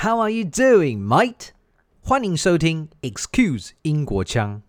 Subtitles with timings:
[0.00, 1.48] How are you doing, mate?
[2.00, 4.62] 欢迎收听 Excuse 英国腔。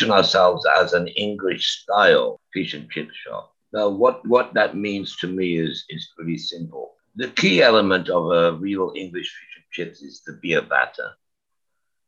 [0.00, 3.52] Position ourselves as an English style fish and chip shop.
[3.72, 6.94] Now, what, what that means to me is, is pretty simple.
[7.16, 11.10] The key element of a real English fish and chips is the beer batter.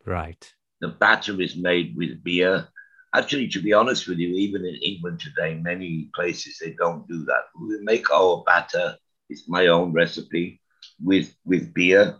[0.05, 0.52] Right.
[0.80, 2.68] The batter is made with beer.
[3.15, 7.24] Actually, to be honest with you, even in England today, many places they don't do
[7.27, 7.45] that.
[7.60, 8.96] We make our batter,
[9.29, 10.60] it's my own recipe,
[11.01, 12.18] with, with beer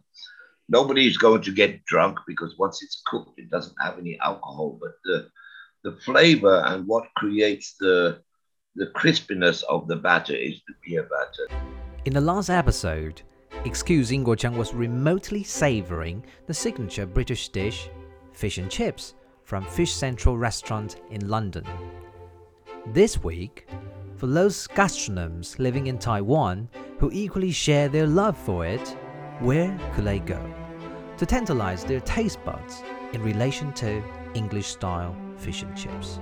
[0.69, 4.79] nobody's going to get drunk because once it's cooked, it doesn't have any alcohol.
[4.81, 5.29] But the
[5.83, 8.21] the flavor and what creates the
[8.75, 11.63] the crispiness of the batter is the beer batter.
[12.07, 13.21] In the last episode,
[13.65, 17.91] Excuse Ingguo Chang was remotely savoring the signature British dish,
[18.33, 21.67] fish and chips, from Fish Central Restaurant in London.
[22.87, 23.69] This week,
[24.17, 26.69] for those gastronomes living in Taiwan
[26.99, 28.97] who equally share their love for it,
[29.41, 30.43] where could they go
[31.19, 34.03] to tantalize their taste buds in relation to
[34.35, 36.21] English style fish and chips?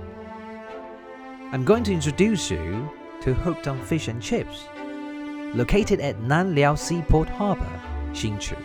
[1.51, 2.89] I'm going to introduce you
[3.21, 4.65] to Hooked on Fish and Chips,
[5.53, 7.81] located at Nanliao Seaport Harbor,
[8.13, 8.57] Hsinchu.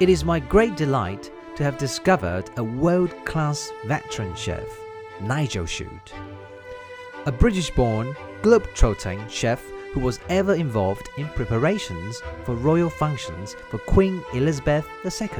[0.00, 4.66] It is my great delight to have discovered a world class veteran chef,
[5.20, 6.12] Nigel Shute,
[7.26, 13.78] a British born, globe-trotting chef who was ever involved in preparations for royal functions for
[13.78, 15.30] Queen Elizabeth II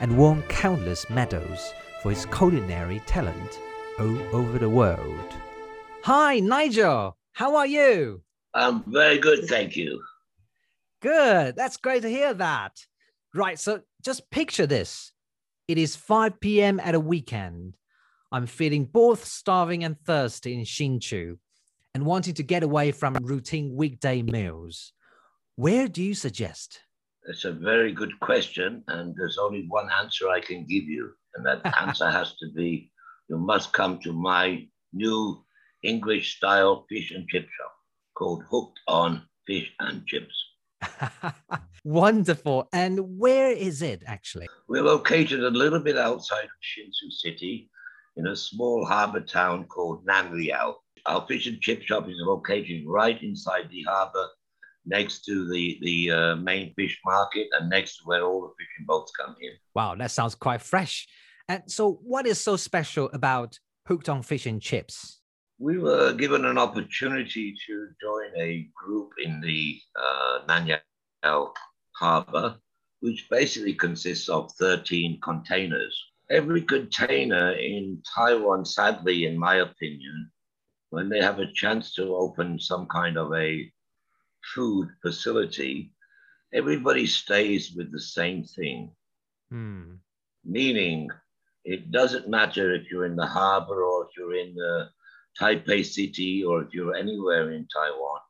[0.00, 1.72] and won countless medals
[2.08, 3.60] for his culinary talent
[4.00, 5.34] all over the world.
[6.04, 7.18] Hi, Nigel.
[7.32, 8.22] How are you?
[8.54, 10.02] I'm very good, thank you.
[11.02, 11.54] Good.
[11.54, 12.72] That's great to hear that.
[13.34, 13.58] Right.
[13.58, 15.12] So just picture this
[15.66, 16.80] it is 5 p.m.
[16.80, 17.76] at a weekend.
[18.32, 21.36] I'm feeling both starving and thirsty in Hsinchu
[21.94, 24.94] and wanting to get away from routine weekday meals.
[25.56, 26.80] Where do you suggest?
[27.28, 31.44] It's a very good question, and there's only one answer I can give you, and
[31.44, 32.90] that answer has to be
[33.28, 35.44] you must come to my new
[35.84, 37.72] English style fish and chip shop
[38.16, 40.34] called Hooked on Fish and Chips.
[41.84, 42.66] Wonderful.
[42.72, 44.48] And where is it actually?
[44.66, 47.68] We're located a little bit outside of Hsinchu City
[48.16, 50.76] in a small harbor town called Nanliao.
[51.04, 54.28] Our fish and chip shop is located right inside the harbor
[54.88, 58.86] next to the, the uh, main fish market and next to where all the fishing
[58.86, 59.52] boats come in.
[59.74, 61.06] Wow, that sounds quite fresh.
[61.48, 65.20] And so, what is so special about Hooked on Fish and Chips?
[65.58, 71.52] We were given an opportunity to join a group in the uh, Nanyao
[71.96, 72.56] harbor,
[73.00, 75.98] which basically consists of 13 containers.
[76.30, 80.30] Every container in Taiwan, sadly, in my opinion,
[80.90, 83.70] when they have a chance to open some kind of a
[84.54, 85.92] food facility,
[86.52, 88.90] everybody stays with the same thing.
[89.50, 89.94] Hmm.
[90.44, 91.10] Meaning,
[91.64, 94.88] it doesn't matter if you're in the harbor or if you're in the
[95.40, 98.20] Taipei city or if you're anywhere in Taiwan.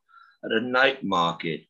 [0.44, 1.64] At a night market,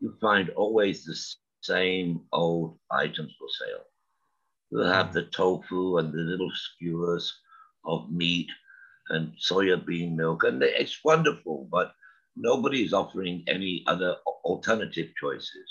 [0.00, 1.18] you find always the
[1.60, 3.84] same old items for sale.
[4.70, 7.32] You have the tofu and the little skewers
[7.84, 8.48] of meat
[9.10, 11.94] and soya bean milk, and it's wonderful, but
[12.40, 15.68] nobody's offering any other alternative choices.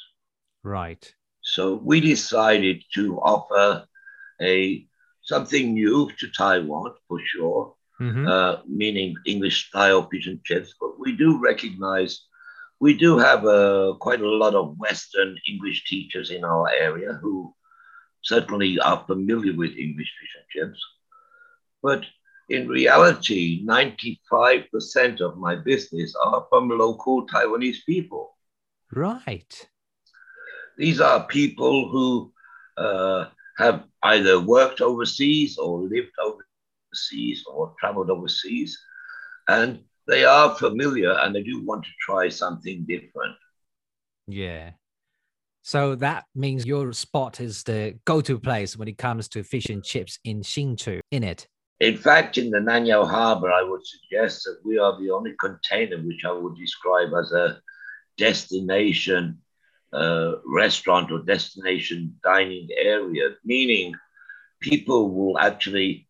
[0.63, 1.13] Right.
[1.41, 3.88] So we decided to offer
[4.41, 4.85] a
[5.23, 8.27] something new to Taiwan for sure, Mhm.
[8.27, 10.73] uh, meaning English style fish and chips.
[10.79, 12.22] But we do recognize
[12.79, 17.56] we do have uh, quite a lot of Western English teachers in our area who
[18.22, 20.81] certainly are familiar with English fish and chips.
[21.81, 22.06] But
[22.49, 28.35] in reality, 95% of my business are from local Taiwanese people.
[28.91, 29.69] Right.
[30.77, 32.31] These are people who
[32.77, 33.25] uh,
[33.57, 38.77] have either worked overseas or lived overseas or traveled overseas,
[39.47, 43.35] and they are familiar and they do want to try something different.
[44.27, 44.71] Yeah.
[45.63, 49.83] So that means your spot is the go-to place when it comes to fish and
[49.83, 51.45] chips in Hsinchu, in it.
[51.79, 55.97] In fact, in the Nanyao Harbor, I would suggest that we are the only container
[55.97, 57.62] which I would describe as a
[58.18, 59.39] destination
[59.94, 63.94] uh, restaurant or destination dining area, meaning
[64.59, 66.07] people will actually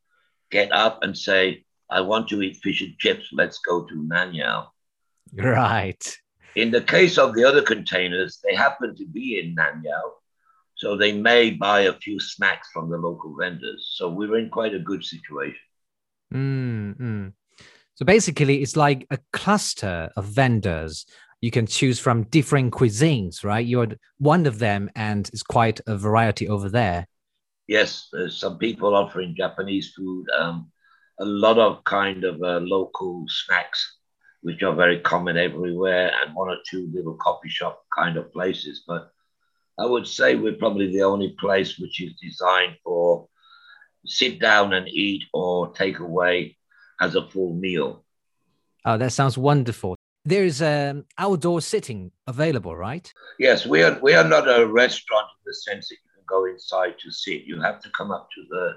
[0.51, 3.29] get up and say, I want to eat fish and chips.
[3.31, 4.71] Let's go to Ngan Yao.
[5.33, 6.17] Right.
[6.55, 10.13] In the case of the other containers, they happen to be in Ngan Yao,
[10.77, 13.93] so they may buy a few snacks from the local vendors.
[13.95, 15.59] So we we're in quite a good situation.
[16.33, 17.27] Mm-hmm.
[17.95, 21.07] So basically, it's like a cluster of vendors.
[21.41, 23.65] You can choose from different cuisines, right?
[23.65, 23.87] You're
[24.19, 27.07] one of them, and it's quite a variety over there.
[27.67, 30.71] Yes, there's some people offering Japanese food, um,
[31.19, 33.97] a lot of kind of uh, local snacks,
[34.41, 38.83] which are very common everywhere, and one or two little coffee shop kind of places.
[38.87, 39.11] But
[39.79, 43.27] I would say we're probably the only place which is designed for
[44.05, 46.57] sit down and eat or take away
[46.99, 48.03] as a full meal.
[48.85, 49.95] Oh, that sounds wonderful.
[50.25, 53.11] There is um, outdoor sitting available, right?
[53.39, 53.99] Yes, we are.
[54.01, 57.43] We are not a restaurant in the sense that you can go inside to sit.
[57.43, 58.73] You have to come up to the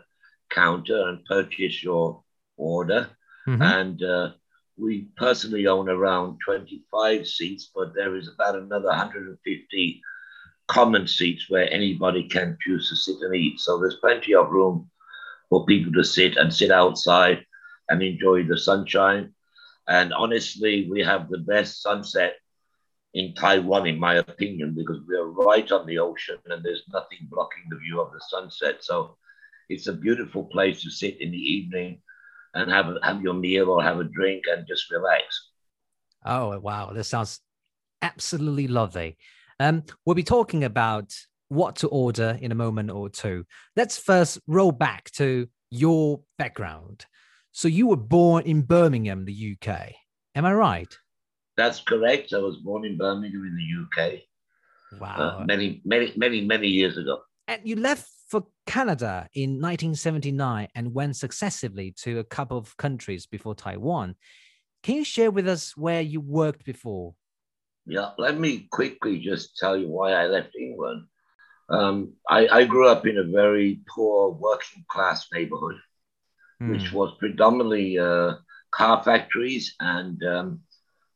[0.51, 2.23] counter and purchase your
[2.57, 3.11] order.
[3.49, 3.63] Mm-hmm.
[3.63, 4.31] And uh,
[4.77, 10.03] we personally own around 25 seats, but there is about another 150
[10.71, 13.59] common seats where anybody can choose to sit and eat.
[13.59, 14.89] So there's plenty of room
[15.49, 17.45] for people to sit and sit outside
[17.89, 19.35] and enjoy the sunshine.
[19.89, 22.35] And honestly, we have the best sunset
[23.15, 27.27] in Taiwan, in my opinion, because we are right on the ocean and there's nothing
[27.29, 28.77] blocking the view of the sunset.
[28.85, 29.17] So
[29.69, 32.01] it's a beautiful place to sit in the evening
[32.55, 35.25] and have have your meal or have a drink and just relax.
[36.25, 37.41] Oh wow, this sounds
[38.03, 39.17] absolutely lovely.
[39.61, 41.15] Um, we'll be talking about
[41.49, 43.45] what to order in a moment or two.
[43.77, 47.05] Let's first roll back to your background.
[47.53, 49.93] So you were born in Birmingham, the UK.
[50.35, 50.97] Am I right?
[51.59, 52.33] That's correct.
[52.33, 54.21] I was born in Birmingham in the UK.
[54.99, 55.41] Wow.
[55.41, 57.21] Uh, many, many, many, many years ago.
[57.47, 63.27] And you left for Canada in 1979 and went successively to a couple of countries
[63.27, 64.15] before Taiwan.
[64.83, 67.15] Can you share with us where you worked before?
[67.87, 71.07] Yeah, let me quickly just tell you why I left England.
[71.69, 75.77] Um, I, I, grew up in a very poor working class neighborhood,
[76.61, 76.71] mm.
[76.71, 78.35] which was predominantly uh,
[78.73, 80.61] car factories and um,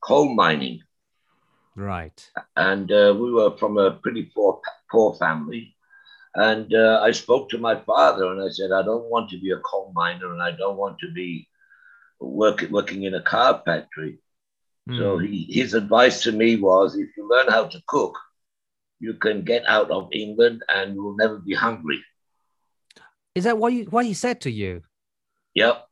[0.00, 0.81] coal mining.
[1.75, 2.31] Right.
[2.55, 5.75] And uh, we were from a pretty poor, poor family.
[6.37, 9.50] And uh, I spoke to my father and I said, I don't want to be
[9.50, 11.49] a coal miner and I don't want to be
[12.20, 14.19] work, working in a car factory.
[14.89, 14.99] Mm.
[14.99, 18.19] So he, his advice to me was if you learn how to cook,
[19.01, 22.03] you can get out of England and you'll never be hungry.
[23.35, 24.83] Is that what you what he said to you?
[25.55, 25.87] Yep.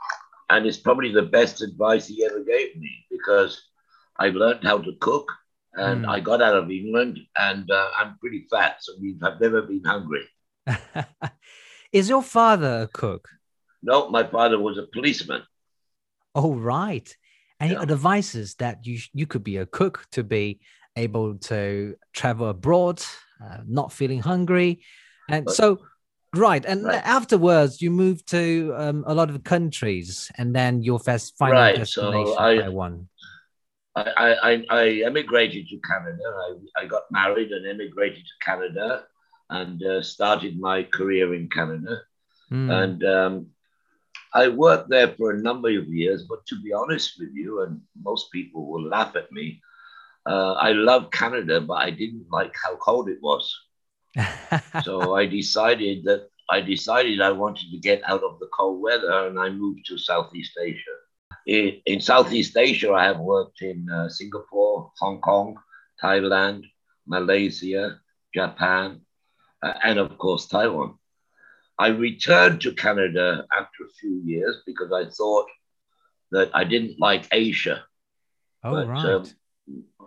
[0.51, 3.63] And it's probably the best advice he ever gave me because
[4.17, 5.33] I've learned how to cook
[5.75, 6.09] and mm.
[6.09, 8.93] I got out of England and uh, I'm pretty fat, so
[9.23, 10.25] I've never been hungry.
[11.93, 13.29] Is your father a cook?
[13.83, 15.43] No, my father was a policeman.
[16.35, 17.15] Oh, right.
[17.63, 17.79] And yeah.
[17.79, 20.59] he advises that you you could be a cook to be
[20.97, 23.01] able to travel abroad,
[23.43, 24.83] uh, not feeling hungry.
[25.29, 25.79] And but, so,
[26.35, 26.65] right.
[26.65, 27.01] And right.
[27.05, 31.77] afterwards, you moved to um, a lot of countries, and then your first final right.
[31.77, 33.09] destination, so I, Taiwan.
[33.95, 34.03] I,
[34.51, 36.25] I, I emigrated to Canada.
[36.27, 39.05] I, I got married and emigrated to Canada
[39.51, 42.01] and uh, started my career in Canada.
[42.51, 42.71] Mm.
[42.83, 43.47] And um,
[44.35, 46.25] I worked there for a number of years.
[46.29, 49.61] But to be honest with you, and most people will laugh at me,
[50.27, 53.55] uh, I love Canada, but I didn't like how cold it was.
[54.83, 59.27] so I decided that I decided I wanted to get out of the cold weather,
[59.27, 60.97] and I moved to Southeast Asia.
[61.47, 65.57] In, in Southeast Asia, I have worked in uh, Singapore, Hong Kong,
[66.03, 66.65] Thailand,
[67.07, 67.99] Malaysia,
[68.35, 69.01] Japan,
[69.63, 70.99] uh, and of course Taiwan.
[71.79, 75.47] I returned to Canada after a few years because I thought
[76.31, 77.85] that I didn't like Asia.
[78.65, 79.05] Oh, but, right.
[79.05, 79.25] Um,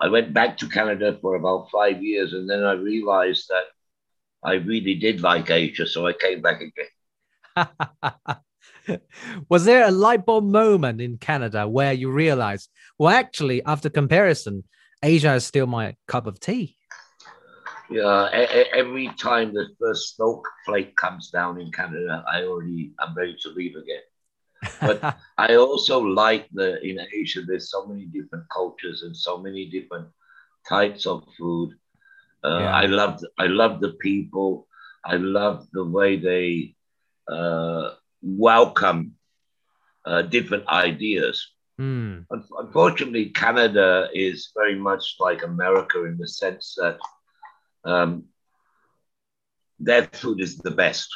[0.01, 3.63] I went back to Canada for about five years, and then I realized that
[4.43, 6.87] I really did like Asia, so I came back again.
[9.49, 12.69] Was there a light bulb moment in Canada where you realized,
[12.99, 14.63] well, actually, after comparison,
[15.01, 16.77] Asia is still my cup of tea?
[17.89, 18.29] Yeah,
[18.73, 23.75] every time the first snowflake comes down in Canada, I already am ready to leave
[23.75, 24.01] again
[24.81, 27.41] but I also like the in Asia.
[27.41, 30.07] There's so many different cultures and so many different
[30.67, 31.71] types of food.
[32.43, 32.71] Uh, yeah.
[32.75, 34.67] I love I love the people.
[35.03, 36.75] I love the way they
[37.27, 39.13] uh, welcome
[40.05, 41.51] uh, different ideas.
[41.79, 42.25] Mm.
[42.57, 46.97] Unfortunately, Canada is very much like America in the sense that
[47.85, 48.25] um,
[49.79, 51.09] their food is the best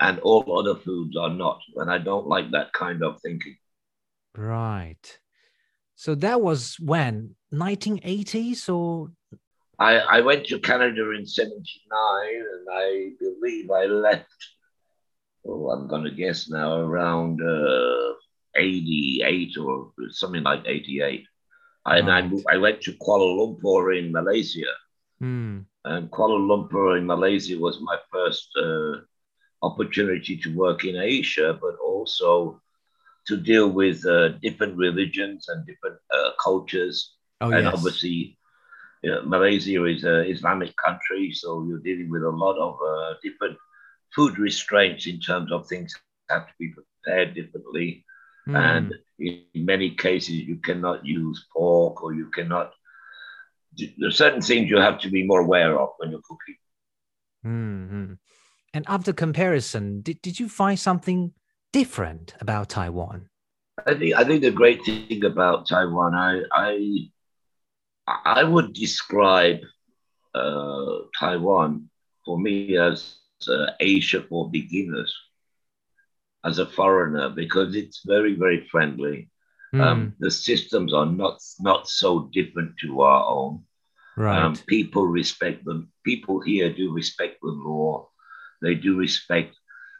[0.00, 1.60] and all other foods are not.
[1.76, 3.56] And I don't like that kind of thinking.
[4.36, 5.18] Right.
[5.94, 9.12] So that was when 1980s or
[9.78, 14.26] I, I went to Canada in 79 and I believe I left,
[15.46, 18.14] oh, I'm going to guess now, around uh,
[18.56, 21.24] 88 or something like 88.
[21.86, 22.44] And I, Right.
[22.50, 24.70] I went to Kuala Lumpur in Malaysia.
[25.22, 25.60] Hmm.
[25.84, 29.02] And Kuala Lumpur in Malaysia was my first uh,
[29.62, 32.60] opportunity to work in Asia, but also
[33.28, 37.14] to deal with uh, different religions and different uh, cultures.
[37.40, 37.72] Oh and yes.
[37.72, 38.36] obviously,
[39.04, 43.14] you know, Malaysia is an Islamic country, so you're dealing with a lot of uh,
[43.22, 43.56] different
[44.14, 45.94] food restraints in terms of things
[46.30, 48.04] have to be prepared differently.
[48.46, 48.56] Hmm.
[48.56, 52.72] And in many cases, you cannot use pork or you cannot.
[53.98, 56.56] There's certain things you have to be more aware of when you're cooking.
[57.42, 58.12] Hmm, hmm.
[58.74, 61.32] And after comparison, did, did you find something
[61.72, 63.28] different about Taiwan?
[63.86, 67.08] I think I think the great thing about Taiwan, I I
[68.06, 69.60] I would describe
[70.34, 71.88] uh, Taiwan
[72.24, 73.16] for me as
[73.48, 75.14] uh, Asia for beginners,
[76.44, 79.30] as a foreigner, because it's very very friendly.
[79.72, 83.64] Hmm, Um, the systems are not not so different to our own.
[84.16, 84.42] right.
[84.44, 85.80] Um, people respect them.
[86.04, 88.08] People here do respect the law.
[88.60, 89.56] They do respect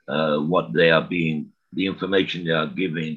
[0.09, 1.38] uh, what they are being,
[1.73, 3.17] the information they are giving.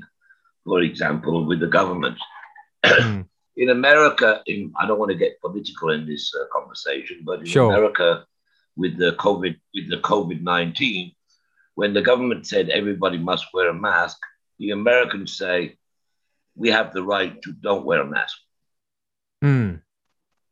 [0.64, 2.18] For example, with the government.
[2.86, 3.22] Hmm,
[3.58, 7.46] In America, in, I don't want to get political in this uh, conversation, but in
[7.46, 7.72] Sure.
[7.72, 8.26] America,
[8.76, 11.12] with the COVID, with the COVID nineteen,
[11.80, 14.18] when the government said everybody must wear a mask,
[14.60, 15.78] the Americans say
[16.56, 18.38] we have the right to don't wear a mask
[19.42, 19.76] hmm,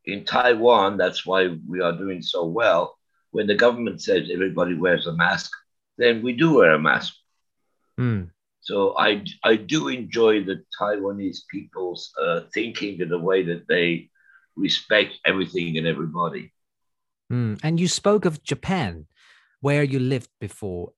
[0.05, 2.97] in Taiwan, that's why we are doing so well.
[3.31, 5.51] When the government says everybody wears a mask,
[5.97, 7.13] then we do wear a mask.
[7.97, 8.23] hmm.
[8.61, 14.09] So I, I do enjoy the Taiwanese people's uh, thinking in the way that they
[14.55, 16.53] respect everything and everybody.
[17.29, 17.59] Mm.
[17.61, 19.07] And you spoke of Japan,
[19.59, 20.93] where you lived before.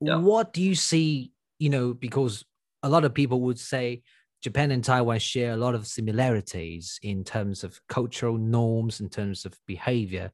[0.00, 0.18] Yeah.
[0.18, 1.32] What do you see?
[1.58, 2.44] You know, because
[2.84, 4.02] a lot of people would say
[4.42, 9.46] Japan and Taiwan share a lot of similarities in terms of cultural norms, in terms
[9.46, 10.32] of behavior.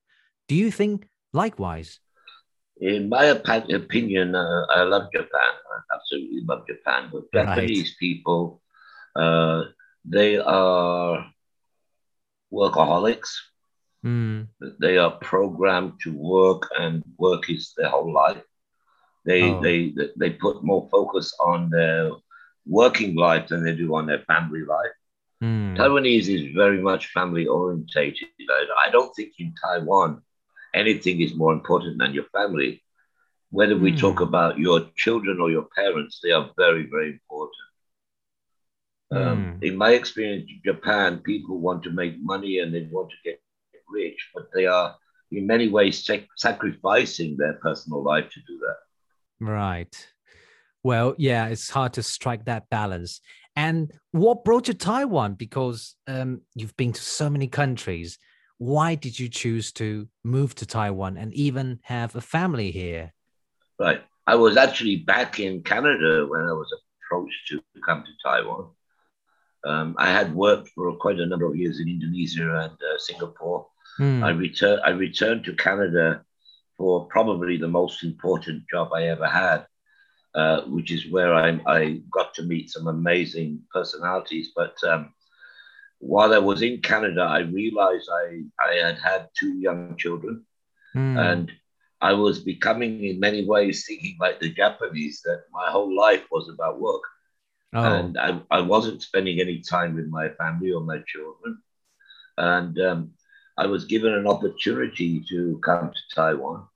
[0.49, 2.00] Do you think likewise?
[2.81, 5.29] In my opinion, uh, I love Japan.
[5.75, 7.11] I absolutely love Japan.
[7.12, 7.47] But Right.
[7.47, 8.62] Japanese people,
[9.15, 9.65] uh,
[10.05, 11.31] they are
[12.50, 13.29] workaholics.
[14.07, 14.49] Mm,
[14.81, 18.43] they are programmed to work and work is their whole life
[19.25, 19.61] they Oh.
[19.61, 22.11] they they put more focus on their
[22.68, 24.96] working life than they do on their family life
[25.40, 30.22] mm, taiwanese is very much family orientated I, I don't think in taiwan
[30.75, 32.82] anything is more important than your family
[33.50, 34.06] whether we Hmm.
[34.06, 37.68] talk about your children or your parents they are very very important
[39.12, 39.62] um, Hmm.
[39.62, 43.40] in my experience in japan people want to make money and they want to get
[43.52, 44.58] rich but they are
[44.98, 48.78] in many ways sac- sacrificing their personal life to do that
[49.40, 50.12] right.
[50.88, 53.21] Well, yeah, it's hard to strike that balance.
[53.54, 55.35] And what brought you to Taiwan?
[55.35, 58.18] Because um, you've been to so many countries.
[58.57, 63.12] Why did you choose to move to Taiwan and even have a family here?
[63.78, 64.02] Right.
[64.26, 66.73] I was actually back in Canada when I was
[67.04, 68.71] approached to come to Taiwan.
[69.66, 73.66] Um, I had worked for quite a number of years in Indonesia and uh, Singapore.
[73.99, 74.80] Hmm, I returned.
[74.87, 76.25] I returned to Canada
[76.78, 79.66] for probably the most important job I ever had,
[80.38, 84.52] uh, which is where I, I got to meet some amazing personalities.
[84.57, 85.14] But um,
[86.00, 90.47] while I was in Canada, I realized I, I had had two young children
[90.95, 91.52] hmm, and
[92.00, 96.49] I was becoming, in many ways, thinking like the Japanese that my whole life was
[96.49, 97.02] about work,
[97.75, 101.59] oh, and I, I wasn't spending any time with my family or my children.
[102.38, 103.12] And um,
[103.59, 106.68] I was given an opportunity to come to Taiwan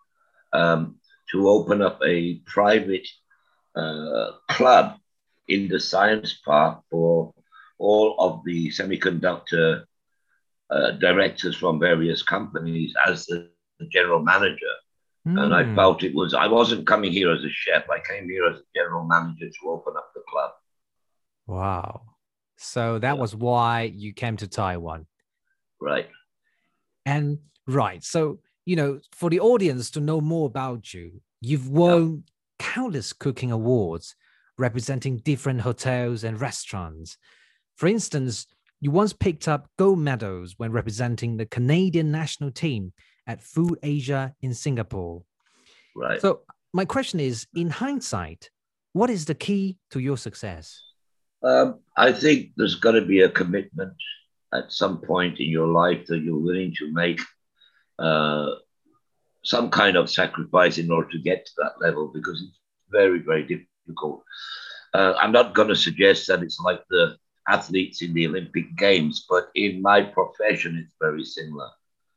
[0.53, 0.97] um,
[1.33, 3.09] to open up a private
[3.75, 4.97] uh, club
[5.49, 7.33] in the science park for
[7.79, 9.85] all of the semiconductor
[10.71, 13.49] uh, directors from various companies as the,
[13.79, 14.75] the general manager
[15.25, 15.77] and I hmm.
[15.77, 17.89] felt it was I wasn't coming here as a chef.
[17.89, 20.51] I came here as a general manager to open up the club.
[21.47, 22.03] Wow.
[22.57, 23.21] So that Yeah.
[23.21, 25.07] was why you came to Taiwan.
[25.81, 26.09] Right.
[27.07, 28.03] And right.
[28.03, 32.25] So, you know, for the audience to know more about you, you've won
[32.63, 34.15] countless cooking awards
[34.57, 37.19] representing different hotels and restaurants.
[37.75, 38.47] For instance,
[38.81, 42.93] you once picked up gold medals when representing the Canadian national team
[43.27, 45.25] at Food Asia in Singapore.
[45.97, 46.21] Right.
[46.21, 46.43] So,
[46.73, 48.49] my question is in hindsight,
[48.93, 50.81] what is the key to your success?
[51.43, 53.95] Um, I think there's got to be a commitment
[54.55, 57.21] at some point in your life that you're willing to make
[57.99, 58.51] uh,
[59.45, 62.59] some kind of sacrifice in order to get to that level because it's
[62.91, 64.23] very, very difficult.
[64.95, 67.17] Uh, I'm not going to suggest that it's like the
[67.49, 71.71] athletes in the Olympic Games, but in my profession, it's very similar.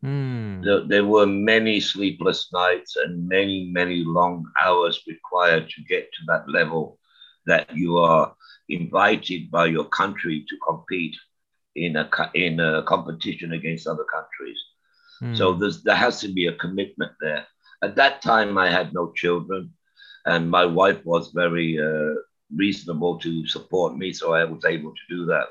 [0.03, 0.63] Mm.
[0.63, 6.25] There, there, were many sleepless nights and many, many long hours required to get to
[6.27, 6.99] that level
[7.47, 8.35] that you are
[8.69, 11.15] invited by your country to compete
[11.75, 14.57] in a, in a competition against other countries.
[15.23, 15.37] Mm.
[15.37, 15.53] So
[15.85, 17.45] there has to be a commitment there.
[17.83, 19.73] At that time, I had no children,
[20.25, 22.15] and my wife was very uh,
[22.55, 25.47] reasonable to support me, so I was able to do that.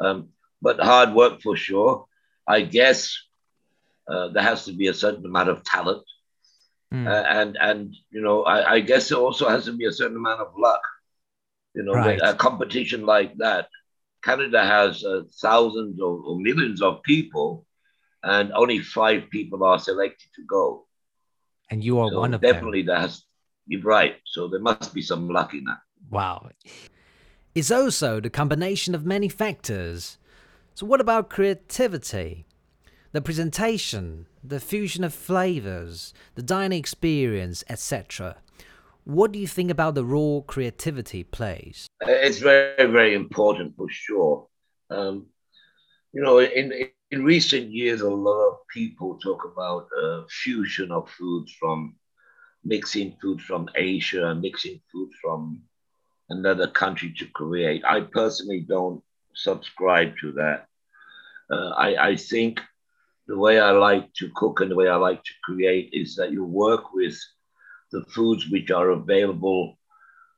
[0.00, 0.28] Um,
[0.62, 2.06] but hard work for sure.
[2.46, 3.16] I guess
[4.08, 6.02] uh, there has to be a certain amount of talent,
[6.92, 7.06] Mm.
[7.06, 10.16] uh, and and you know I, I guess there also has to be a certain
[10.16, 10.80] amount of luck.
[11.74, 12.18] You know, Right.
[12.22, 13.68] a competition like that,
[14.24, 17.66] Canada has uh, thousands or, or millions of people,
[18.28, 20.86] and only five people are selected to go.
[21.70, 22.52] And you are So one of them.
[22.52, 23.24] definitely there has.
[23.66, 24.16] You're right.
[24.24, 25.78] So there must be some luck in that.
[26.10, 26.50] Wow.
[27.54, 30.18] It's also the combination of many factors.
[30.74, 32.46] So, what about creativity?
[33.12, 38.36] The presentation, the fusion of flavors, the dining experience, etc.
[39.04, 41.86] What do you think about the role creativity plays?
[42.02, 44.46] It's very, very important for sure.
[44.90, 45.26] Um,
[46.12, 46.72] you know, in
[47.10, 51.96] in recent years, a lot of people talk about uh, fusion of foods from
[52.64, 55.62] mixing food from Asia and mixing food from
[56.28, 57.82] another country to create.
[57.84, 59.02] I personally don't
[59.34, 60.66] subscribe to that.
[61.50, 62.60] Uh, I, I think
[63.26, 66.32] the way I like to cook and the way I like to create is that
[66.32, 67.18] you work with
[67.90, 69.78] the foods which are available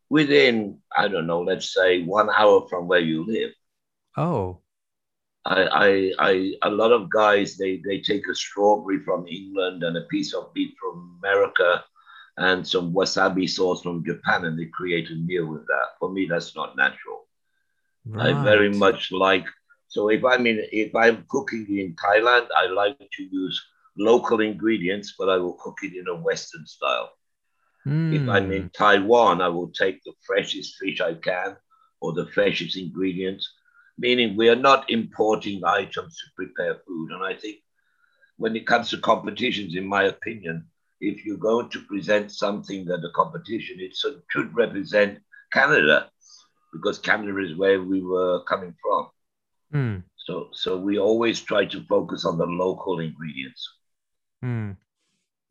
[0.09, 3.51] within, I don't know, let's say one hour from where you live.
[4.17, 4.60] Oh,
[5.51, 9.97] I, I, I, a lot of guys, they, they take a strawberry from England and
[9.99, 11.85] a piece of beef from America
[12.39, 15.89] and some wasabi sauce from Japan, and they create a meal with that.
[16.01, 17.27] For me, that's not natural.
[18.07, 18.19] right.
[18.19, 19.47] I very much like.
[19.89, 23.55] So if I'm in, if I'm cooking in Thailand, I like to use
[23.91, 27.11] local ingredients, but I will cook it in a Western style.
[28.11, 28.53] If I'm Hmm.
[28.53, 31.57] in Taiwan, I will take the freshest fish I can
[32.01, 33.49] or the freshest ingredients,
[34.01, 37.13] meaning we are not importing items to prepare food.
[37.13, 37.59] And I think
[38.39, 40.67] when it comes to competitions, in my opinion,
[41.01, 45.19] if you're going to present something at a competition, it should represent
[45.53, 46.11] Canada
[46.73, 49.09] because Canada is where we were coming from.
[49.73, 49.97] Hmm.
[50.17, 53.69] So, so we always try to focus on the local ingredients.
[54.43, 54.73] Hmm.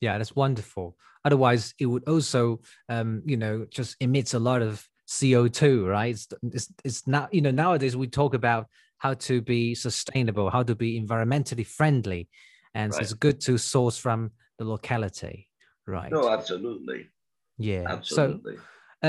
[0.01, 0.97] Yeah, that's wonderful.
[1.25, 6.11] Otherwise, it would also, um, you know, just emits a lot of CO2, right?
[6.11, 8.67] It's, it's, it's not, you know, nowadays we talk about
[8.99, 12.29] how to be sustainable, how to be environmentally friendly.
[12.75, 15.49] And so it's good to source from the locality,
[15.87, 16.11] right?
[16.11, 17.09] No, absolutely,
[17.57, 17.85] yeah.
[17.87, 18.57] absolutely.
[18.57, 18.61] So,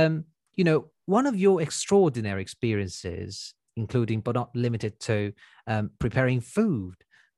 [0.06, 5.32] um, you know, one of your extraordinary experiences, including but not limited to
[5.66, 6.94] um, preparing food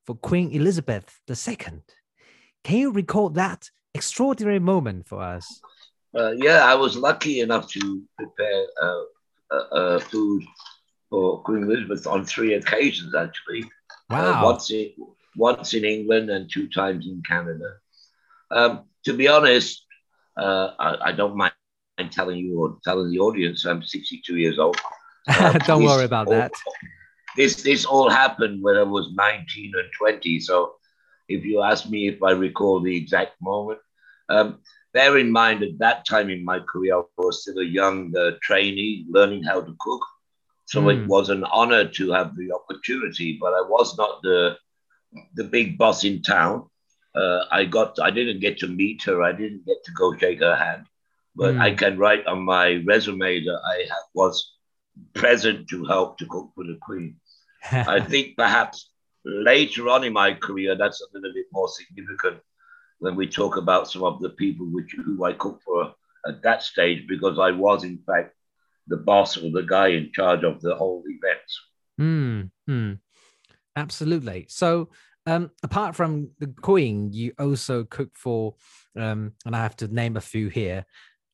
[0.06, 1.56] for Queen Elizabeth II.
[2.62, 5.60] Can you recall that extraordinary moment for us?
[6.16, 9.02] Uh, yeah, I was lucky enough to prepare uh,
[9.52, 10.42] uh, uh, food
[11.10, 13.64] for Queen Elizabeth on three occasions, actually.
[14.18, 14.42] Uh, Wow.
[14.42, 14.90] once, in,
[15.36, 17.70] once in England and two times in Canada.
[18.50, 19.84] Um, to be honest,
[20.36, 24.38] uh, I, I don't mind telling you or telling the audience I'm 62 years old.
[25.08, 25.22] Uh,
[25.66, 26.52] Don't worry about all- that.
[27.36, 30.38] This this all happened when I was 19 and 20.
[30.40, 30.72] So
[31.28, 33.80] if you ask me if I recall the exact moment,
[34.28, 34.58] um,
[34.92, 38.32] bear in mind at that time in my career, I was still a young uh,
[38.42, 40.02] trainee learning how to cook.
[40.66, 40.92] So Mm.
[41.02, 44.56] it was an honor to have the opportunity, but I was not the
[45.34, 46.68] the big boss in town.
[47.14, 49.22] Uh, I got I didn't get to meet her.
[49.22, 50.84] I didn't get to go shake her hand,
[51.34, 51.60] but Mm.
[51.60, 53.78] I can write on my resume that I
[54.14, 54.52] was
[55.14, 57.16] present to help to cook for the Queen.
[57.72, 58.90] I think perhaps
[59.24, 62.38] later on in my career, that's a little bit more significant
[63.02, 65.92] when we talk about some of the people which who I cooked for
[66.26, 68.34] at that stage, because I was in fact
[68.86, 71.48] the boss or the guy in charge of the whole event.
[72.00, 72.98] Mm, mm.
[73.74, 74.46] Absolutely.
[74.48, 74.90] So,
[75.26, 78.54] um, apart from the Queen, you also cook for,
[78.96, 80.84] um, and I have to name a few here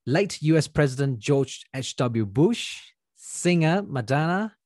[0.06, 2.24] late US President George H.W.
[2.24, 2.80] Bush,
[3.14, 4.56] singer Madonna,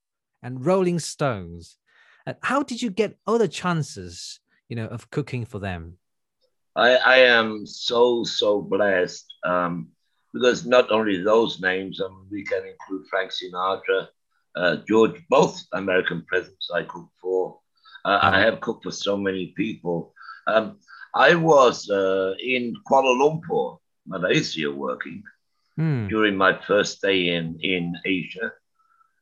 [0.41, 1.77] and Rolling Stones.
[2.25, 4.39] Uh, how did you get other chances,
[4.69, 5.97] you know, of cooking for them?
[6.75, 9.87] I, I am so so blessed um,
[10.33, 14.07] because not only those names, um, we can include Frank Sinatra,
[14.55, 17.59] uh, George, both American presidents I cooked for.
[18.05, 20.13] Uh, I have cooked for so many people.
[20.47, 20.77] Um,
[21.15, 25.23] I was uh, in Kuala Lumpur, Malaysia, working
[25.77, 26.07] Hmm.
[26.09, 28.51] during my first day in, in Asia.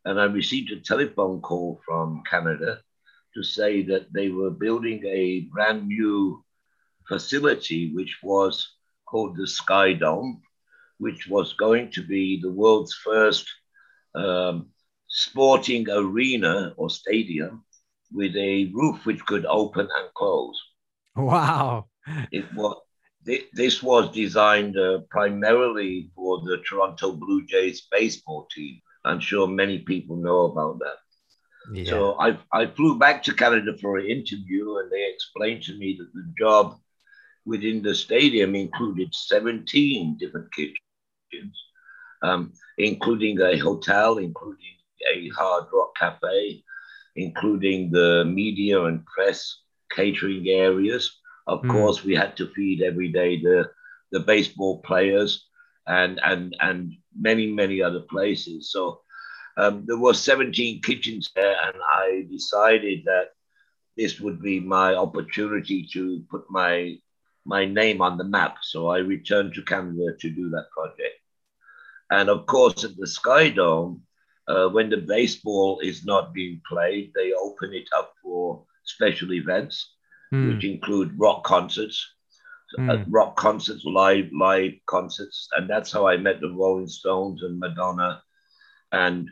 [0.05, 2.79] And I received a telephone call from Canada
[3.35, 6.43] to say that they were building a brand new
[7.11, 8.53] facility, which was
[9.05, 10.41] called the Sky Dome,
[10.97, 13.45] which was going to be the world's first
[14.15, 14.69] um,
[15.07, 17.63] sporting arena or stadium
[18.13, 20.57] with a roof which could open and close.
[21.15, 21.87] Wow.
[22.31, 22.77] It was
[23.53, 28.81] this was designed uh, primarily for the Toronto Blue Jays baseball team.
[29.05, 30.97] I'm sure many people know about that.
[31.71, 31.89] Yeah.
[31.91, 35.95] So I, I flew back to Canada for an interview, and they explained to me
[35.99, 36.79] that the job
[37.45, 41.05] within the stadium included 17 different kitchens,
[42.21, 44.75] um, including a hotel, including
[45.13, 46.63] a hard rock cafe,
[47.15, 49.59] including the media and press
[49.95, 51.11] catering areas.
[51.47, 51.67] Of Mm.
[51.67, 53.69] course, we had to feed every day the,
[54.11, 55.47] the baseball players
[55.87, 58.71] and, and, and many, many other places.
[58.71, 59.01] So
[59.57, 63.29] um, there were 17 kitchens there, and I decided that
[63.97, 66.97] this would be my opportunity to put my
[67.51, 68.53] my name on the map.
[68.71, 71.17] So I returned to Canada to do that project.
[72.17, 73.93] And of course, at the Sky Dome,
[74.51, 79.75] uh, when the baseball is not being played, they open it up for special events,
[80.31, 80.47] Hmm.
[80.47, 81.97] which include rock concerts,
[82.79, 83.05] uh, Mm.
[83.19, 88.11] rock concerts, live live concerts, and that's how I met the Rolling Stones and Madonna,
[88.91, 89.29] and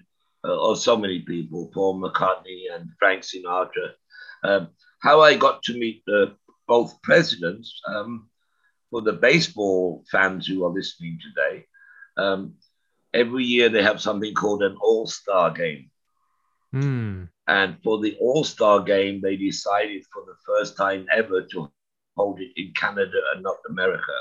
[0.48, 3.88] uh, oh, so many people, Paul McCartney and Frank Sinatra.
[4.50, 4.64] Um,
[5.08, 6.00] how I got to meet
[6.70, 8.30] both presidents um,
[8.92, 11.66] for the baseball fans who are listening today.
[12.16, 12.54] Um,
[13.14, 15.90] every year they have something called an All Star Game.
[16.72, 17.24] Hmm.
[17.48, 21.72] And for the All Star game, they decided for the first time ever to
[22.16, 24.18] hold it in Canada and not America.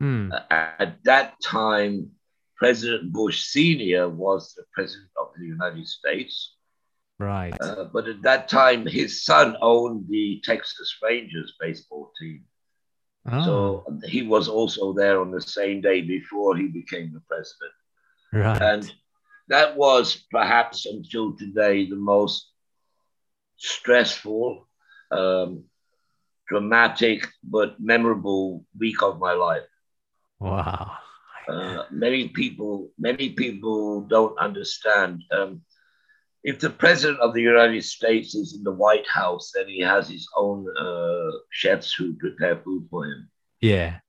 [0.00, 0.32] Hmm.
[0.50, 2.10] At that time,
[2.56, 4.08] President Bush Sr.
[4.08, 6.56] was the president of the United States.
[7.22, 7.60] Right.
[7.60, 12.44] Uh, but at that time, his son owned the Texas Rangers baseball team.
[13.26, 17.72] Oh, So he was also there on the same day before he became the president.
[18.32, 18.72] right.
[18.74, 18.92] And
[19.48, 22.50] that was perhaps until today the most
[23.56, 24.68] stressful,
[25.10, 25.64] um,
[26.48, 29.66] dramatic, but memorable week of my life.
[30.40, 30.98] wow.
[31.48, 35.22] Uh, many people, many people don't understand.
[35.32, 35.62] Um,
[36.44, 40.08] if the president of the United States is in the White House, then he has
[40.08, 43.28] his own uh, chefs who prepare food for him.
[43.60, 44.00] Yeah.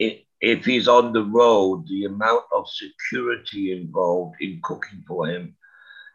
[0.00, 5.56] i- if he's on the road, the amount of security involved in cooking for him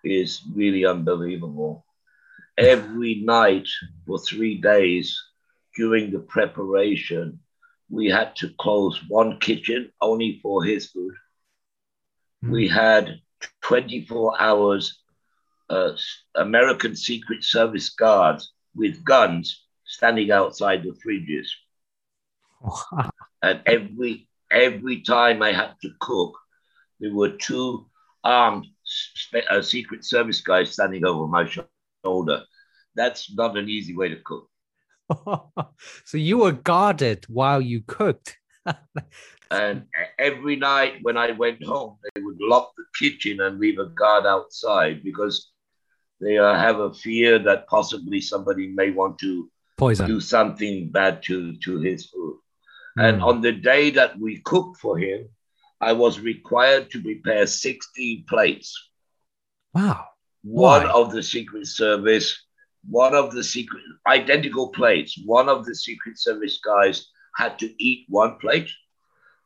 [0.03, 1.86] is really unbelievable.
[2.58, 3.67] Every night
[4.06, 5.17] for three days
[5.75, 7.39] during the preparation,
[7.89, 11.13] we had to close one kitchen only for his food.
[12.41, 12.51] Hmm.
[12.51, 13.21] We had
[13.62, 14.99] 24 hours
[15.69, 15.91] uh,
[16.36, 21.47] American Secret Service guards with guns standing outside the fridges
[22.62, 23.10] Wow.
[23.41, 26.38] and every every time I had to cook,
[26.99, 27.86] there were two
[28.23, 31.67] armed spe- uh, Secret Service guys standing over my sho-
[32.03, 32.43] shoulder.
[32.95, 34.49] That's not an easy way to cook.
[36.06, 38.38] so you were guarded while you cooked.
[39.49, 39.86] And
[40.19, 44.25] every night when I went home, they would lock the kitchen and leave a guard
[44.25, 45.51] outside because
[46.19, 50.08] they uh, have a fear that possibly somebody may want to Poison.
[50.08, 52.39] do something bad to, to his food.
[52.97, 53.25] And Mm.
[53.25, 55.30] on the day that we cooked for him,
[55.80, 58.73] I was required to prepare 16 plates.
[59.73, 60.06] wow.
[60.43, 60.77] Why?
[60.84, 62.27] One of the Secret Service,
[62.89, 65.19] one of the secret, identical plates.
[65.25, 68.69] One of the Secret Service guys had to eat one plate.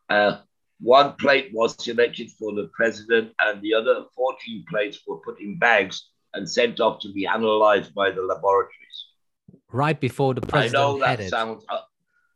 [0.10, 0.38] Uh,
[0.80, 5.58] one plate was selected for the president, and the other 14 plates were put in
[5.58, 9.06] bags and sent off to be analyzed by the laboratories.
[9.72, 10.76] Right before the president.
[10.76, 11.80] I know that sounds uh,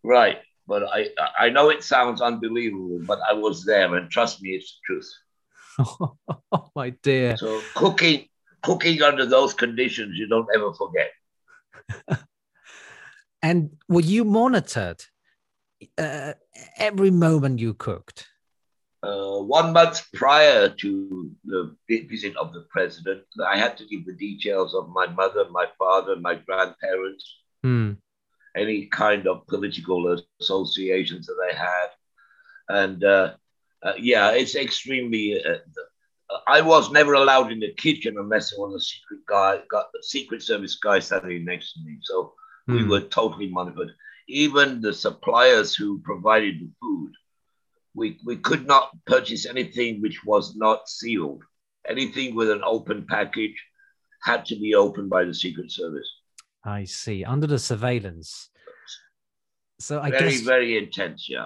[0.03, 4.51] right, but I I know it sounds unbelievable, but I was there, and trust me,
[4.51, 5.11] it's the truth.
[6.51, 7.35] oh my dear.
[7.37, 8.27] So cooking
[8.61, 11.11] cooking under those conditions, you don't ever forget.
[13.45, 15.03] And were you monitored
[15.99, 16.33] uh,
[16.77, 18.27] every moment you cooked?
[19.53, 24.13] Uh, one month prior to the visit of the president, I had to give the
[24.13, 27.97] details of my mother, my father, my grandparents, Hmm.
[28.55, 31.89] any kind of political associations that I had.
[32.83, 33.33] And uh,
[33.83, 35.57] uh, yeah, it's extremely, uh,
[36.47, 40.03] I was never allowed in the kitchen unless there was a secret guy, got a
[40.03, 41.97] secret service guy standing next to me.
[42.01, 42.33] So
[42.71, 42.87] we Hmm.
[42.87, 43.91] were totally monitored.
[44.27, 47.11] Even the suppliers who provided the food,
[47.95, 51.43] we, we could not purchase anything which was not sealed.
[51.87, 53.55] Anything with an open package
[54.23, 56.07] had to be opened by the Secret Service.
[56.63, 57.23] I see.
[57.23, 58.49] Under the surveillance.
[59.79, 61.27] So I very, guess very intense.
[61.29, 61.45] Yeah.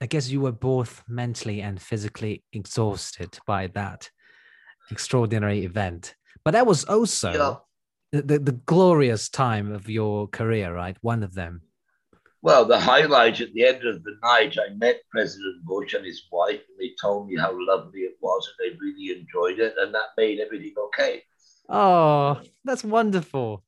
[0.00, 4.10] I guess you were both mentally and physically exhausted by that
[4.90, 6.14] extraordinary event.
[6.44, 7.54] But that was also Yeah.
[8.12, 10.96] the, the, the glorious time of your career, right?
[11.02, 11.62] One of them.
[12.42, 16.22] Well, the highlight at the end of the night, I met President Bush and his
[16.32, 19.94] wife, and they told me how lovely it was, and they really enjoyed it, and
[19.94, 21.22] that made everything okay.
[21.68, 23.62] Oh, that's wonderful.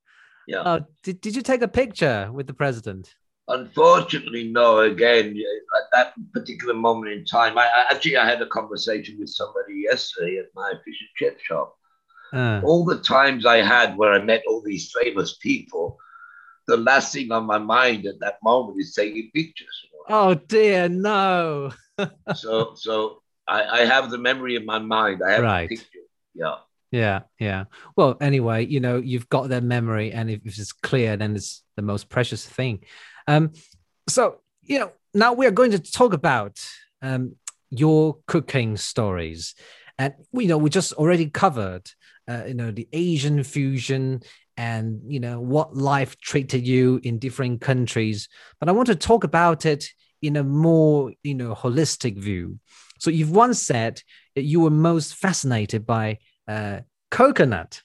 [0.49, 0.63] Yeah.
[0.65, 3.15] Oh, did, did you take a picture with the president?
[3.49, 4.79] Unfortunately, no.
[4.81, 5.37] Again,
[5.77, 9.85] at that particular moment in time, I, I actually I had a conversation with somebody
[9.91, 11.77] yesterday at my fish and chip shop.
[12.33, 15.99] Uh, All the times I had where I met all these famous people,
[16.67, 19.87] the last thing on my mind at that moment is taking pictures.
[20.09, 21.73] oh dear, no.
[22.35, 25.23] so, so I, I have the memory in my mind.
[25.27, 25.69] I have Right.
[25.69, 25.99] the picture.
[26.35, 26.55] Yeah.
[26.91, 27.65] Yeah, yeah.
[27.97, 31.63] Well, anyway, you know, you've got that memory, and if, if it's clear, then it's
[31.77, 32.85] the most precious thing.
[33.27, 33.53] Um,
[34.09, 36.63] so you know, now we are going to talk about
[37.01, 37.37] um
[37.71, 39.55] your cooking stories,
[39.99, 41.91] and you know, we just already covered,
[42.29, 44.21] uh, you know, the Asian fusion
[44.57, 48.29] and you know what life treated you in different countries.
[48.61, 49.87] But I want to talk about it
[50.21, 52.59] in a more you know holistic view.
[52.99, 54.03] So you've once said
[54.35, 57.83] that you were most fascinated by uh, coconut,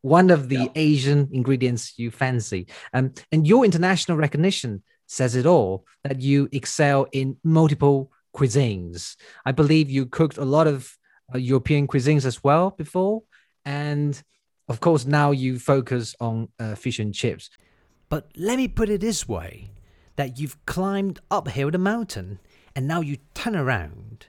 [0.00, 0.68] one of the Yeah.
[0.74, 2.66] Asian ingredients you fancy.
[2.92, 9.16] Um, and your international recognition says it all that you excel in multiple cuisines.
[9.44, 10.96] I believe you cooked a lot of
[11.34, 13.22] uh, European cuisines as well before.
[13.64, 14.20] And
[14.68, 17.50] of course, now you focus on uh, fish and chips.
[18.08, 19.70] But let me put it this way
[20.16, 22.38] that you've climbed uphill the mountain
[22.76, 24.26] and now you turn around,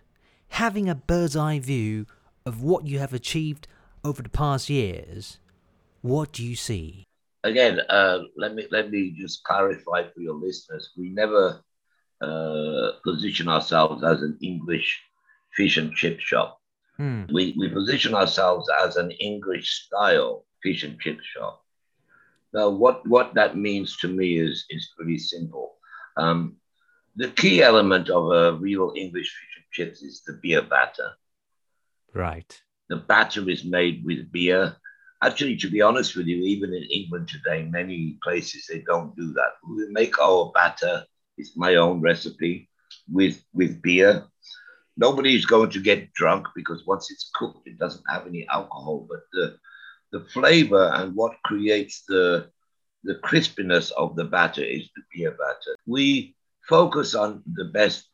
[0.50, 2.06] having a bird's eye view
[2.46, 3.68] of what you have achieved
[4.04, 5.40] over the past years.
[6.02, 7.06] What do you see?
[7.44, 10.92] Again, uh, let me let me just clarify for your listeners.
[10.98, 11.62] We never
[12.22, 15.02] uh, position ourselves as an English
[15.56, 16.60] fish and chip shop.
[16.98, 17.24] Hmm.
[17.32, 21.64] we, we position ourselves as an English style fish and chip shop.
[22.54, 25.76] Now, what, what that means to me is, is pretty simple.
[26.16, 26.56] Um,
[27.18, 31.12] the key element of a real English fish and chips is the beer batter.
[32.14, 32.62] Right.
[32.88, 34.78] The batter is made with beer.
[35.22, 39.34] Actually, to be honest with you, even in England today, many places they don't do
[39.34, 39.54] that.
[39.70, 41.04] We make our batter,
[41.38, 42.70] it's my own recipe,
[43.12, 44.26] with, with beer
[44.98, 49.08] nobody's going to get drunk because once it's cooked, it doesn't have any alcohol.
[49.10, 49.58] But the
[50.12, 52.50] the flavor and what creates the
[53.04, 55.76] the crispiness of the batter is the beer batter.
[55.86, 56.36] We
[56.68, 58.08] focus on the best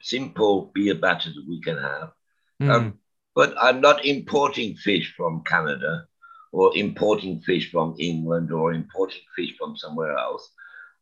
[0.00, 2.12] simple beer batter that we can have.
[2.60, 2.70] Hmm.
[2.70, 2.98] Um,
[3.34, 6.06] but I'm not importing fish from Canada
[6.52, 10.50] or importing fish from England or importing fish from somewhere else.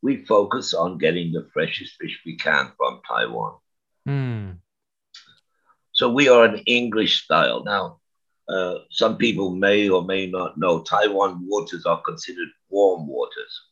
[0.02, 3.54] We focus on getting the freshest fish we can from Taiwan.
[4.04, 4.50] Hmm.
[5.96, 7.64] So we are an English style.
[7.64, 8.00] Now,
[8.48, 13.62] uh, some people may or may not know Taiwan waters are considered warm waters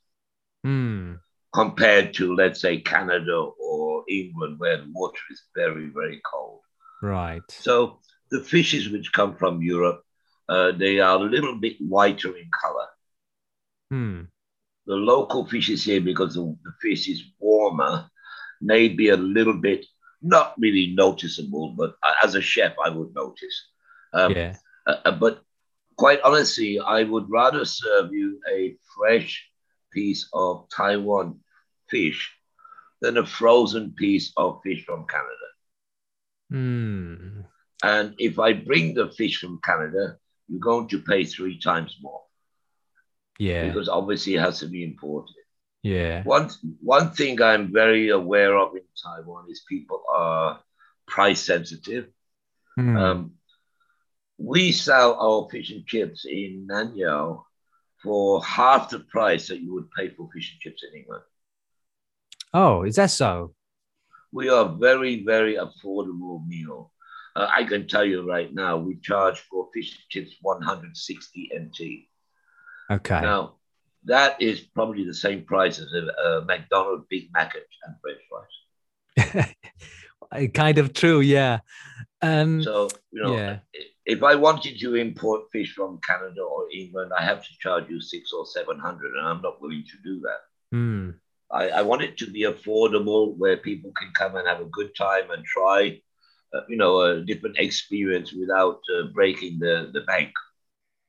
[0.65, 1.17] Hmm.
[1.53, 6.61] compared to, let's say, Canada or England, where the water is very, very cold.
[7.03, 7.43] Right.
[7.51, 10.03] So the fishes which come from Europe,
[10.49, 12.89] uh, they are a little bit whiter in color.
[13.91, 14.21] Hmm.
[14.87, 18.09] The local fishes here, because the, the fish is warmer,
[18.63, 19.85] may be a little bit
[20.25, 23.69] not really noticeable, but as a chef, I would notice.
[24.13, 24.57] Um, yeah.
[24.87, 25.43] Uh, uh, but
[25.97, 29.47] quite honestly, I would rather serve you a fresh
[29.93, 31.41] piece of Taiwan
[31.91, 32.33] fish
[33.01, 35.49] than a frozen piece of fish from Canada.
[36.51, 37.41] Hmm.
[37.83, 40.17] And if I bring the fish from Canada,
[40.49, 42.23] you're going to pay three times more
[43.39, 43.67] Yeah.
[43.69, 45.44] because obviously it has to be imported.
[45.85, 46.23] Yeah.
[46.23, 50.59] One, one thing I'm very aware of in Taiwan is people are
[51.07, 52.07] price sensitive.
[52.75, 52.97] Hmm.
[52.97, 53.33] Um,
[54.39, 57.43] we sell our fish and chips in Nanyao
[58.03, 61.23] for half the price that you would pay for fish and chips in England.
[62.55, 63.55] oh, is that so?
[64.33, 66.93] We are very, very affordable meal.
[67.37, 71.81] Uh, I can tell you right now, we charge for fish and chips 160 NT.
[72.91, 73.21] Okay.
[73.21, 73.57] Now,
[74.07, 79.55] that is probably the same price as a, a McDonald's Big Mac and French fries.
[80.55, 81.21] kind of true.
[81.21, 81.61] Yeah.
[82.23, 82.63] Um.
[82.63, 83.59] So, you know, Yeah.
[84.07, 88.01] if I wanted to import fish from Canada or England, I have to charge you
[88.01, 90.77] six or seven hundred, and I'm not willing to do that.
[90.77, 91.15] Mm.
[91.51, 94.97] I, I, want it to be affordable, where people can come and have a good
[94.97, 96.01] time and try,
[96.53, 100.33] uh, you know, a different experience without uh, breaking the the bank.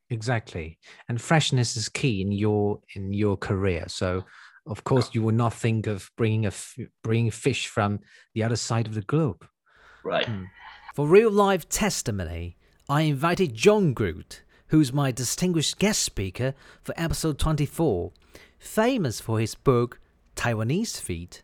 [0.09, 0.77] Exactly,
[1.09, 3.85] and freshness is key in your in your career.
[3.87, 4.23] So,
[4.67, 6.51] of course, you will not think of bringing a
[7.03, 7.99] bringing fish from
[8.33, 9.47] the other side of the globe.
[10.03, 10.27] Right.
[10.27, 10.47] Mm.
[10.93, 12.55] For real life testimony,
[12.87, 18.11] I invited John Groot, who's my distinguished guest speaker for episode 24,
[18.59, 19.99] famous for his book
[20.35, 21.39] Taiwanese Feed.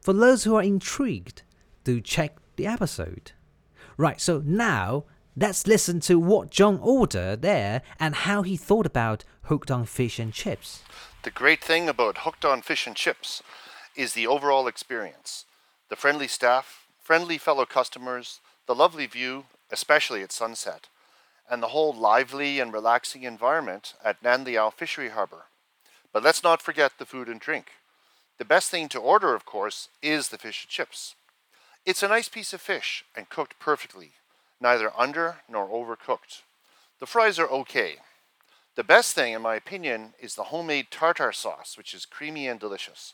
[0.00, 1.42] For those who are intrigued,
[1.82, 3.32] do check the episode.
[3.96, 5.04] Right, so now
[5.36, 10.18] let's listen to what John ordered there and how he thought about hooked on fish
[10.18, 10.82] and chips.
[11.22, 13.42] The great thing about hooked on fish and chips
[13.96, 15.44] is the overall experience.
[15.88, 20.88] The friendly staff, friendly fellow customers, the lovely view, especially at sunset,
[21.50, 25.44] and the whole lively and relaxing environment at Nan Liao Fishery Harbor.
[26.12, 27.72] But let's not forget the food and drink.
[28.38, 31.14] The best thing to order, of course, is the fish and chips.
[31.84, 34.12] It's a nice piece of fish and cooked perfectly,
[34.64, 36.40] neither under nor overcooked.
[36.98, 37.96] The fries are okay.
[38.76, 42.58] The best thing, in my opinion, is the homemade tartar sauce, which is creamy and
[42.58, 43.12] delicious.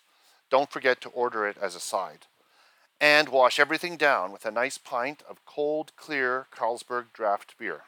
[0.49, 2.27] Don't forget to order it as a side
[3.01, 7.81] and wash everything down with a nice pint of cold, clear Carlsberg draft beer.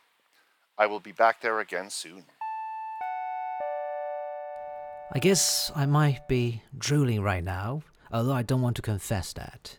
[0.77, 2.25] I will be back there again soon.
[5.14, 9.79] I guess I might be drooling right now, although I don't want to confess that.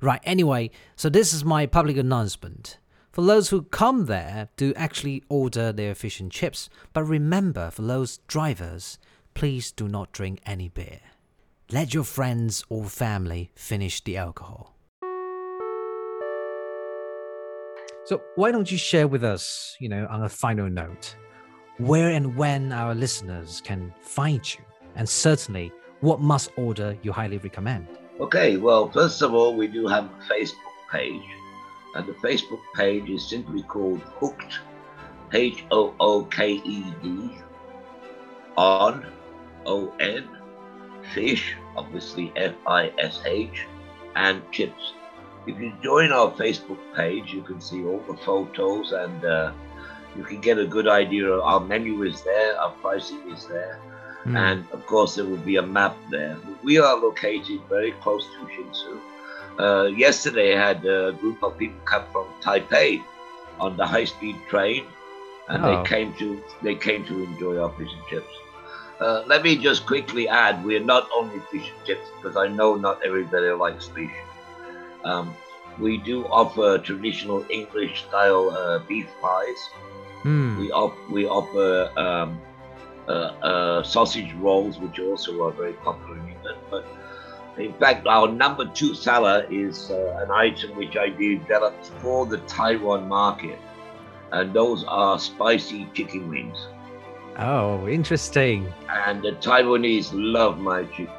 [0.00, 2.78] Right, anyway, so this is my public announcement.
[3.12, 7.82] For those who come there, do actually order their fish and chips, but remember for
[7.82, 8.98] those drivers,
[9.34, 11.00] please do not drink any beer.
[11.72, 14.76] Let your friends or family finish the alcohol.
[18.04, 21.16] So, why don't you share with us, you know, on a final note,
[21.78, 24.60] where and when our listeners can find you,
[24.94, 27.88] and certainly what must order you highly recommend?
[28.20, 30.54] Okay, well, first of all, we do have a Facebook
[30.92, 31.22] page,
[31.94, 34.60] and the Facebook page is simply called Hooked,
[35.32, 37.30] H O O K E D,
[38.56, 39.06] on
[39.66, 40.28] O N
[41.14, 43.66] fish, obviously F I S H,
[44.16, 44.92] and chips.
[45.46, 49.52] If you join our Facebook page, you can see all the photos and uh,
[50.16, 51.26] you can get a good idea.
[51.26, 53.80] Of our menu is there, our pricing is there,
[54.24, 54.36] mm.
[54.36, 56.36] and of course, there will be a map there.
[56.62, 59.00] We are located very close to Hsinchu.
[59.60, 63.02] Uh, yesterday, I had a group of people come from Taipei
[63.58, 64.86] on the high-speed train,
[65.48, 65.68] and oh.
[65.68, 68.34] they came to they came to enjoy our fish and chips.
[69.00, 72.74] Uh, let me just quickly add, we're not only fish and chips because I know
[72.74, 74.16] not everybody likes fish.
[75.04, 75.34] Um,
[75.78, 79.68] we do offer traditional English style uh, beef pies.
[80.24, 80.58] Mm.
[80.58, 82.40] We, op- we offer um,
[83.08, 86.58] uh, uh, sausage rolls, which also are very popular in England.
[86.70, 86.86] But
[87.60, 92.38] in fact, our number two seller is uh, an item which I developed for the
[92.38, 93.58] Taiwan market,
[94.32, 96.58] and those are spicy chicken wings.
[97.38, 98.72] Oh, interesting.
[98.88, 101.14] And the Taiwanese love my chicken.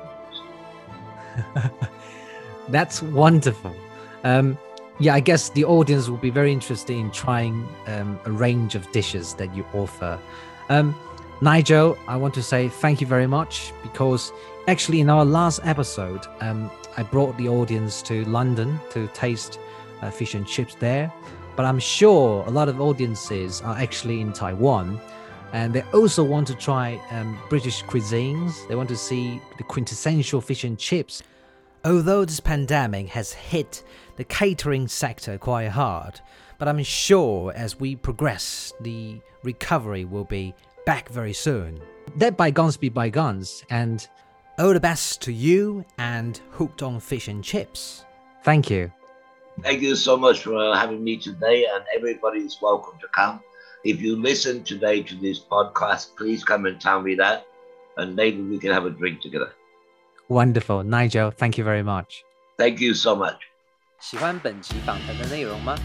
[1.55, 1.71] wings.
[2.69, 3.75] That's wonderful.
[4.23, 4.57] Um,
[4.99, 8.91] yeah, I guess the audience will be very interested in trying um, a range of
[8.91, 10.19] dishes that you offer.
[10.69, 10.95] Um,
[11.43, 14.31] Nigel, I want to say thank you very much because
[14.67, 19.57] actually, in our last episode, um, I brought the audience to London to taste
[20.03, 21.11] uh, fish and chips there.
[21.55, 25.01] But I'm sure a lot of audiences are actually in Taiwan
[25.51, 28.67] and they also want to try um, British cuisines.
[28.67, 31.23] They want to see the quintessential fish and chips.
[31.83, 33.83] Although this pandemic has hit
[34.15, 36.21] the catering sector quite hard,
[36.59, 40.53] but I'm sure as we progress, the recovery will be
[40.84, 41.80] back very soon.
[42.18, 44.06] Let bygones be bygones, and
[44.58, 48.04] all the best to you and Hooked on Fish and Chips.
[48.44, 48.90] Thank you.
[49.62, 53.40] Thank you so much for having me today, and everybody is welcome to come
[53.86, 57.46] if you listen today to this podcast, please come and tell me that,
[57.96, 59.52] and maybe we can have a drink together.
[60.28, 61.30] Wonderful, Nigel.
[61.30, 62.24] Thank you very much.
[62.58, 63.38] Thank you so much.
[64.00, 65.76] 喜欢本集访谈的内容吗？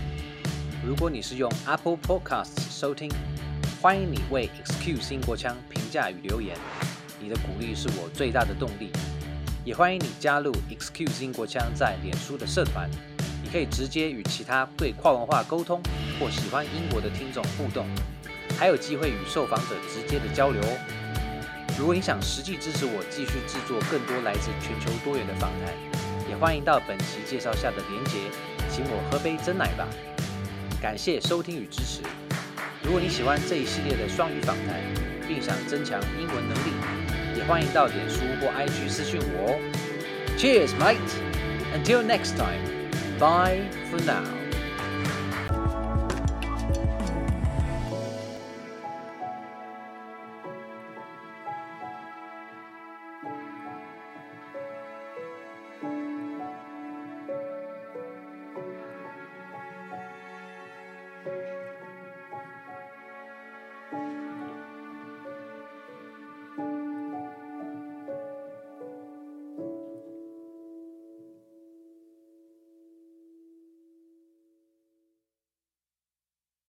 [0.84, 3.12] 如果你是用 Apple Podcasts 收听，
[3.87, 6.57] 欢迎你为 Excuse 英国腔评价与留言，
[7.21, 8.91] 你的鼓励是我最大的动力。
[9.65, 12.91] 也欢迎你加入 Excuse 英国腔在脸书的社团。
[13.45, 15.81] 你可以直接与其他对跨文化沟通
[16.19, 17.87] 或喜欢英国的听众互动，
[18.59, 20.79] 还有机会与受访者直接的交流哦。
[21.79, 25.73] 如果你想实际支持我继续制作更多来自全球多元的访谈，
[26.29, 28.19] 也欢迎到本期介绍下的连结，
[28.69, 29.87] 请我喝杯真奶吧。
[30.83, 32.03] 感谢收听与支持。
[32.87, 34.81] 如果你喜欢这一系列的双语访谈，
[35.27, 36.71] 并想增强英文能力，
[37.37, 39.59] 也欢迎到脸书或 IG 私讯我哦。
[40.39, 40.97] Cheers, mate!
[41.75, 42.63] Until next time,
[43.19, 43.59] bye
[43.91, 44.46] for now.